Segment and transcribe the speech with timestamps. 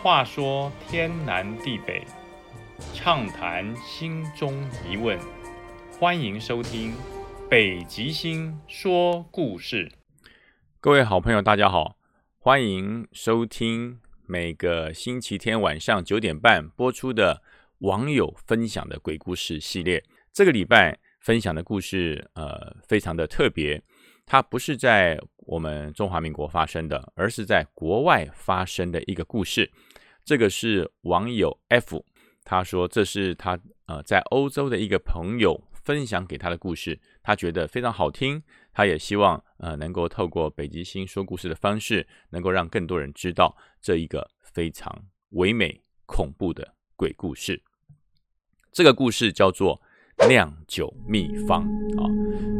[0.00, 2.04] 话说天南地北，
[2.94, 4.54] 畅谈心中
[4.88, 5.18] 疑问，
[5.98, 6.92] 欢迎收听
[7.50, 9.88] 《北极星说故事》。
[10.80, 11.96] 各位好朋友，大家好，
[12.38, 17.42] 欢迎收听每个星期天晚上九点半播出的
[17.78, 20.04] 网友分享的鬼故事系列。
[20.32, 23.82] 这个礼拜分享的故事，呃，非常的特别。
[24.24, 29.72] 它不是在我们中华民国发生的，而是在国外发生的一个故事。
[30.28, 32.04] 这个是网友 F，
[32.44, 47.62] 他说这是他呃在欧洲的一个朋友分享给他的故事，他觉得非常好听，他也希望呃能够透过北极星说故事的方式，能够让更多人知道这一个非常唯美恐怖的鬼故事。
[48.70, 49.80] 这个故事叫做。
[50.26, 51.62] 酿酒秘方
[51.96, 52.02] 啊，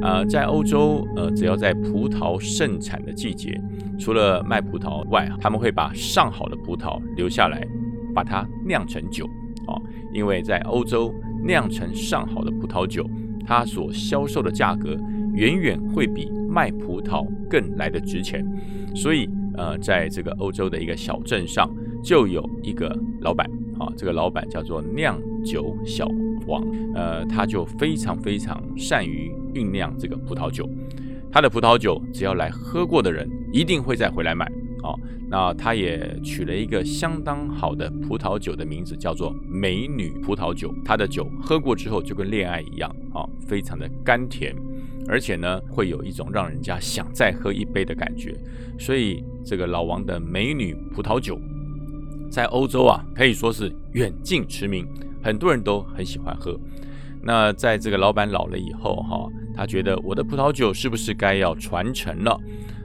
[0.01, 3.61] 呃，在欧洲，呃，只要在葡萄盛产的季节，
[3.99, 7.67] 除了卖葡萄外，他们会把上好的葡萄留下来，
[8.15, 9.27] 把它酿成酒
[9.67, 9.75] 啊。
[10.13, 11.13] 因为在欧洲
[11.45, 13.05] 酿成上好的葡萄酒，
[13.45, 14.97] 它所销售的价格
[15.35, 18.47] 远远会比卖葡萄更来的值钱。
[18.95, 21.69] 所以，呃，在这个欧洲的一个小镇上，
[22.03, 23.47] 就有一个老板
[23.79, 26.09] 啊，这个老板叫做酿酒小。
[26.49, 30.69] 王，呃，他就非常非常善于酝酿这个葡萄酒，
[31.31, 34.51] 他的葡萄酒只要来喝过的人，一定会再回来买。
[34.83, 40.73] 哦，那他也取了一个相当好的葡萄酒的名字，叫做美女葡萄酒。
[40.85, 44.55] 他的酒喝过之后就跟恋爱一样，啊，非常的甘甜，
[45.09, 48.37] 而且呢，会有一种让人家想再喝一杯的感觉。
[48.79, 51.37] 所以这个老王的美女葡萄酒，
[52.31, 54.87] 在欧洲啊，可以说是远近驰名。
[55.23, 56.59] 很多人都很喜欢喝。
[57.23, 62.39] 那在这个老板老了以后，哈，他觉得我的葡萄酒是不是该要传承了？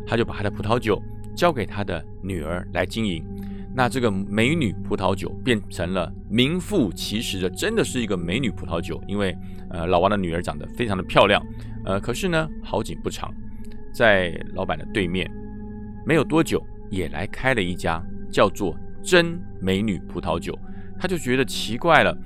[0.06, 1.02] 他就把他的葡萄酒
[1.36, 3.24] 交给他的女儿来经营。
[3.76, 9.02] 那这个美女葡萄酒变成了名副其实的，真的是一个美女葡萄酒。
[9.08, 9.36] 因为
[9.70, 11.44] 呃，老王的女儿长得非常的漂亮。
[11.86, 13.34] 呃，可是呢，好景不长，
[13.94, 15.30] 在老板的对面，
[16.06, 20.58] 没有多久也来开了一家叫做真美女葡萄酒。
[21.00, 22.18] 他就觉得奇怪了，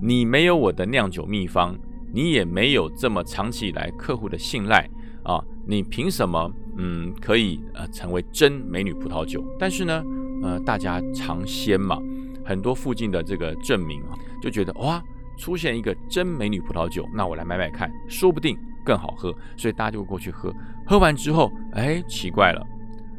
[0.00, 1.76] 你没有我的酿酒秘方，
[2.14, 4.88] 你也没有这么长期以来客户的信赖
[5.22, 9.44] 啊，你凭什么嗯可以呃成为真美女葡萄酒？
[9.58, 10.02] 但是呢，
[10.42, 12.00] 呃大家尝鲜嘛，
[12.42, 15.02] 很多附近的这个证明啊，就觉得哇
[15.36, 20.50] 出现一个真美女葡萄酒，那我来买买看，说不定更好喝，所以大家就过去喝。
[20.86, 22.66] 喝完之后，哎奇怪了，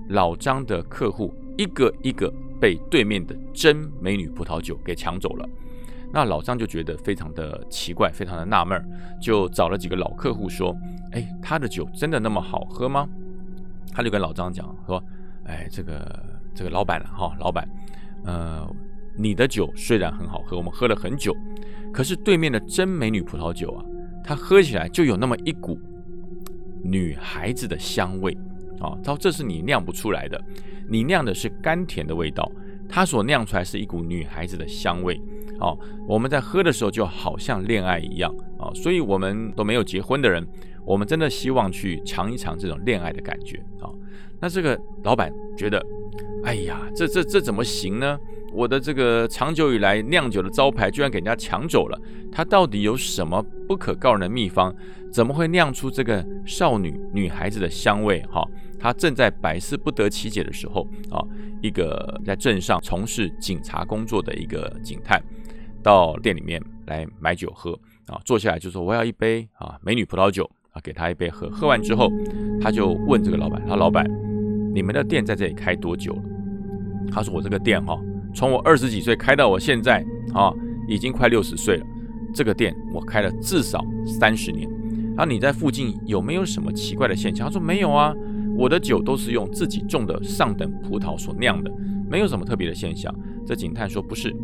[0.09, 2.33] 老张的客户一个一个。
[2.61, 5.49] 被对面的真美女葡萄酒给抢走了，
[6.13, 8.79] 那老张就觉得非常的奇怪，非常的纳闷，
[9.19, 10.77] 就找了几个老客户说
[11.11, 13.09] ：“哎，他的酒真的那么好喝吗？”
[13.91, 15.03] 他就跟老张讲说
[15.45, 16.23] ：“哎，这个
[16.53, 17.67] 这个老板了哈，老板，
[18.23, 18.65] 呃，
[19.17, 21.35] 你的酒虽然很好喝，我们喝了很久，
[21.91, 23.83] 可是对面的真美女葡萄酒啊，
[24.23, 25.79] 它喝起来就有那么一股
[26.83, 28.37] 女孩子的香味
[28.81, 30.41] 啊，他说这是你酿不出来的。”
[30.89, 32.51] 你酿的是甘甜的味道，
[32.89, 35.21] 它所酿出来是一股女孩子的香味。
[35.61, 40.45] 哦，我们在喝的时候就好像恋爱一样啊，所以我们都没有结婚的人，
[40.83, 43.87] 我们真的希望去尝一尝这种恋爱的感觉啊。
[44.37, 45.81] 那这个老板觉得，
[46.43, 48.19] 哎呀，这这这怎么行呢？
[48.51, 51.97] 我的这个长久以来酿酒的招牌居然给人家抢走了，
[52.29, 54.75] 他到底有什么不可告人的秘方？
[55.13, 58.21] 怎么会酿出这个少女女孩子的香味？
[58.29, 58.45] 哈。
[58.77, 61.23] 他正在百思不得其解的时候啊，
[61.61, 65.23] 一个在镇上从事警察工作的一个警探，
[65.81, 67.71] 到店里面来买酒喝
[68.07, 71.49] 啊，坐下来就说我要一杯啊美女葡萄酒啊，给他一杯喝。
[71.49, 72.11] 喝完之后，
[72.59, 74.05] 他就问这个老板，他说：“老板，
[74.73, 76.23] 你们的店在这里开多久了？”
[77.09, 77.97] 他说：“我这个店哈，
[78.35, 80.51] 从我二十几岁开到我现在啊，
[80.89, 81.85] 已经快六十岁了。
[82.33, 84.69] 这个店我开了至少三十年。
[85.15, 88.13] 那你在附近有没有什么奇怪的现象？”他说：“没有啊。”
[88.57, 91.71] 我的酒都是用自己种的上等葡萄所酿的，
[92.09, 93.13] 没有什么特别的现象。
[93.45, 94.35] 这警探说不是，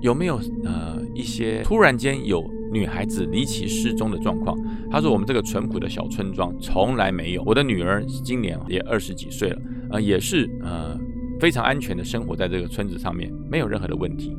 [0.00, 4.56] 有没有呃一些突然间有女孩子离奇失踪的状况？
[4.88, 7.42] 他说我们这个淳朴的小村庄从来没有。
[7.44, 9.60] 我的女儿今年也二十几岁了，
[9.90, 10.96] 呃也是呃
[11.40, 14.34] 非常安全的生活在这个村子上面，没有任何的问题。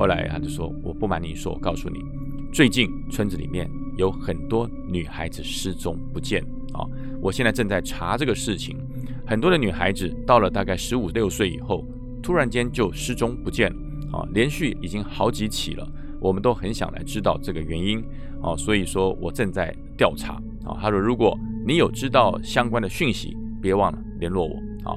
[0.00, 2.02] 后来他就说我不瞒你说，我告诉你，
[2.50, 6.42] 最近村子里面有很多女孩子失踪不见
[6.72, 6.88] 啊。
[7.20, 8.78] 我现在正在查这个事情，
[9.26, 11.84] 很多的女孩子到了大概十五六岁以后，
[12.22, 13.76] 突然间就失踪不见了，
[14.18, 15.86] 啊，连续已经好几起了，
[16.18, 18.02] 我们都很想来知道这个原因，
[18.40, 24.96] 啊，所以说我正在调查，啊，他说如果你有知道相关的讯息，别忘了联络我，啊，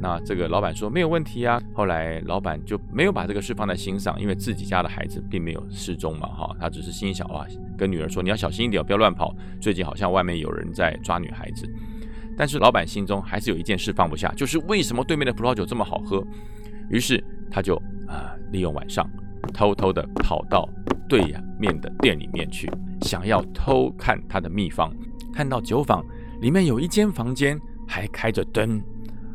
[0.00, 1.60] 那这个老板说没有问题啊。
[1.72, 7.46] 后来老板就没有把这个事放在心上，因为自己家的孩子并没有失踪嘛，哈，他只是心想啊，
[7.76, 11.68] 跟女儿说你要小心一点，不要乱跑，最近好像外面有人在抓女孩子。
[12.36, 16.24] 但是老板心中还是有一件事放不下，就是为什么对面的葡萄酒这么好喝？
[16.90, 17.76] 于是他就
[18.08, 19.08] 啊，利用晚上
[19.52, 20.68] 偷偷的跑到
[21.08, 22.70] 对面的店里面去，
[23.02, 24.92] 想要偷看他的秘方。
[25.32, 26.04] 看到酒坊
[26.40, 28.82] 里面有一间房间还开着灯。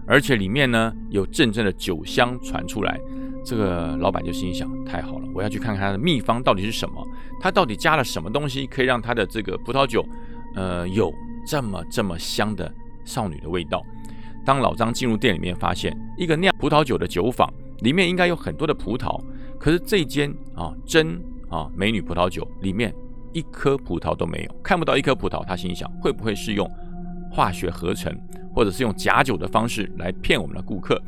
[0.09, 2.99] 而且里面呢有阵阵的酒香传出来，
[3.45, 7.07] 这个老板就心想：太好了，我要去看看他的秘方到底是什么，
[7.39, 10.03] 他到底加了什么东西，可以让他的这个葡萄酒，
[10.55, 11.13] 呃，有
[11.45, 12.73] 这么这么香的
[13.05, 13.85] 少女的味道。
[14.43, 17.47] 当老张进入店里面，发现一个酿葡萄酒的酒坊，
[17.81, 19.21] 里面应该有很多的葡萄，
[19.59, 22.91] 可是这间啊真啊美女葡萄酒里面
[23.31, 25.45] 一颗葡萄都没有，看不到一颗葡萄。
[25.45, 26.67] 他心想：会不会是用
[27.31, 28.11] 化学合成？
[28.59, 31.01] 或者是用假酒的方式来骗我们的顾客，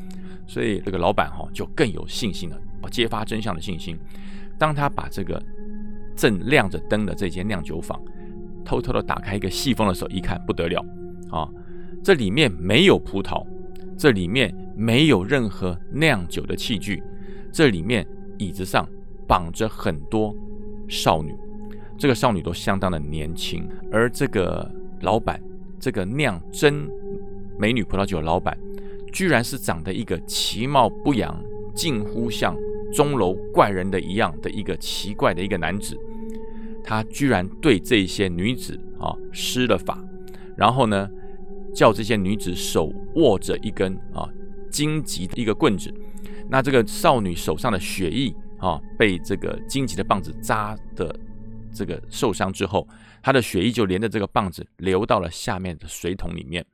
[0.46, 2.58] 所以这个老板哈就更有信心了，
[2.90, 3.94] 揭发真相的信心。
[4.56, 5.38] 当他把这个
[6.16, 8.00] 正亮着灯的这间酿酒坊
[8.64, 10.82] 偷偷的打开一个细缝的时候，一看不得了
[11.30, 11.46] 啊！
[12.02, 13.46] 这里面没有葡萄，
[13.98, 17.02] 这里面没有任何酿酒的器具，
[17.52, 18.06] 这里面
[18.38, 18.88] 椅子上
[19.28, 20.34] 绑着很多
[20.88, 21.36] 少女，
[21.98, 25.38] 这个少女都相当的年轻，而这个老板
[25.78, 26.90] 这个酿真。
[27.62, 28.58] 美女葡萄酒老板，
[29.12, 31.40] 居然是长得一个其貌不扬、
[31.76, 32.56] 近乎像
[32.92, 35.96] 钟楼怪人的一样的一个奇怪的一个男子。
[36.82, 39.96] 他居然对这些女子啊施了法，
[40.56, 41.08] 然后呢，
[41.72, 44.28] 叫这些女子手握着一根啊
[44.68, 45.94] 荆棘的一个棍子。
[46.50, 51.16] 那这个少女手上的血液啊，被这个荆棘的棒子扎的
[51.72, 52.88] 这个受伤之后，
[53.22, 56.66] 她的血液就连着这个棒子流到了下面的水桶里面。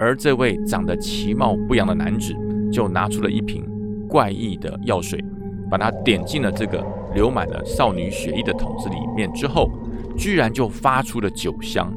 [0.00, 2.34] 而这位长得其貌不扬的男子，
[2.72, 3.62] 就拿出了一瓶
[4.08, 5.22] 怪异的药水，
[5.70, 6.82] 把它点进了这个
[7.14, 9.70] 流满了少女血液的桶子里面之后，
[10.16, 11.92] 居然就发出了酒香。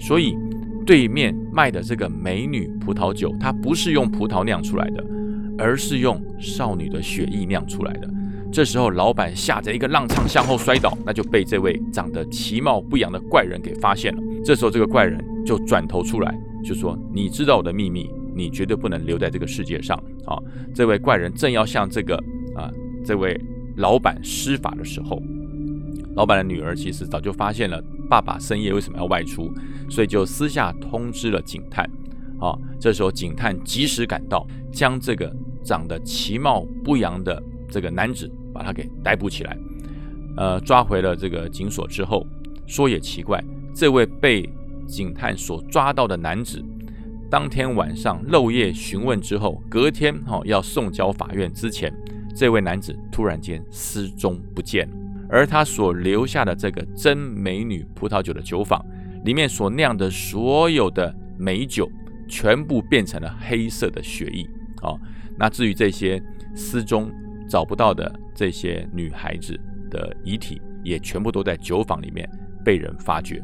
[0.00, 0.36] 所以，
[0.84, 5.04] 对面卖的这个美女葡萄酒，它不是用葡萄酿出来的，
[5.56, 8.10] 而是用少女的血液酿出来的。
[8.50, 14.20] 这时候，老板吓得一个踉跄向后摔倒，那就被这位长得其貌不扬的怪人给发现了。
[14.44, 16.36] 这时候，这个怪人就转头出来。
[16.64, 20.38] 就说你知道我的秘密，你绝对不能留在这个世界上啊！
[20.74, 22.16] 这位怪人正要向这个
[22.56, 22.72] 啊
[23.04, 23.38] 这位
[23.76, 25.22] 老板施法的时候，
[26.16, 29.52] 老板的女儿其实早就发现了爸爸深夜为什么要外出，
[29.90, 31.88] 所以就私下通知了警探。
[32.40, 39.56] 啊，这时候警探及时赶到，将这个长得其貌不扬的这个男子把他给逮捕起来。
[40.36, 42.26] 呃，抓回了这个警所之后，
[42.66, 44.48] 说也奇怪，这位被
[44.86, 46.64] 警探所抓到的男子，
[47.30, 51.92] 当天晚上漏夜询问之后，隔天哈要送交法院之前，
[52.34, 54.88] 这位男子突然间失踪不见，
[55.28, 58.84] 而他所留下的这个真美女葡萄酒的酒坊
[59.24, 61.90] 里面所酿的所有的美酒，
[62.28, 64.48] 全部变成了黑色的血液
[64.82, 64.94] 啊！
[65.36, 66.22] 那至于这些
[66.54, 67.10] 失踪
[67.48, 69.58] 找不到的这些女孩子
[69.90, 72.28] 的遗体，也全部都在酒坊里面
[72.64, 73.42] 被人发掘。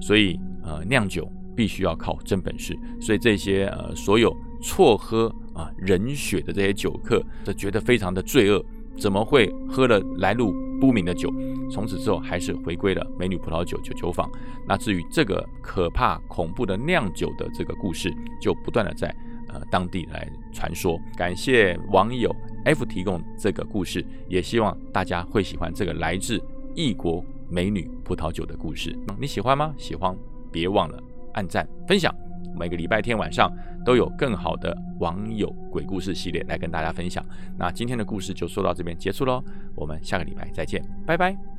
[0.00, 2.78] 所以，呃，酿酒必须要靠真本事。
[3.00, 8.64] 所以这些呃，所有错喝啊人血的这些酒客，都觉得非常的罪恶。
[8.96, 11.28] 怎么会喝了来路不明的酒？
[11.68, 14.30] 从此之后，还是回归了美女葡萄酒酒酒坊。
[14.68, 19.12] 那至于这个可怕恐怖的酿酒的这个故事，就不断的在
[19.48, 20.96] 呃当地来传说。
[21.16, 22.32] 感谢网友
[22.64, 26.40] F 提供这个故事，也希望大家会喜欢这个来自
[26.76, 27.24] 异国。
[27.54, 29.72] 美女葡萄酒的故事，你喜欢吗？
[29.78, 30.12] 喜欢，
[30.50, 31.00] 别忘了
[31.34, 32.12] 按赞分享。
[32.58, 33.48] 每个礼拜天晚上
[33.84, 37.24] 都有更好的网友鬼故事系列来跟大家分享。
[37.56, 39.40] 那今天的故事就说到这边结束喽，
[39.76, 41.53] 我们下个礼拜再见，拜拜。